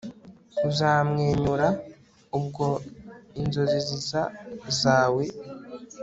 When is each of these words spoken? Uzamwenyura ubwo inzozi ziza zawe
Uzamwenyura 0.69 1.67
ubwo 2.37 2.65
inzozi 3.41 3.77
ziza 3.87 4.21
zawe 4.79 5.23